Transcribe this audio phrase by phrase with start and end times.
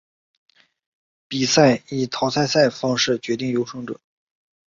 [1.27, 3.99] 比赛以淘汰赛方式决定优胜者。